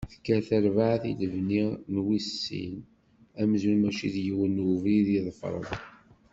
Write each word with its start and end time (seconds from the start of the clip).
Tekker 0.11 0.39
terbaɛt 0.49 1.03
i 1.11 1.13
lebni 1.21 1.63
n 1.93 1.95
wis 2.05 2.27
sin, 2.43 2.73
amzun 3.41 3.77
mačči 3.81 4.07
d 4.13 4.15
yiwen 4.25 4.55
n 4.63 4.65
ubrid 4.71 5.07
i 5.17 5.19
ḍefren. 5.25 5.65